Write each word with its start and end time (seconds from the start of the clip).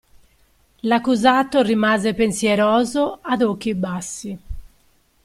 L'accusato 0.81 1.61
rimase 1.61 2.15
pensieroso 2.15 3.19
ad 3.21 3.43
occhi 3.43 3.75
bassi. 3.75 4.37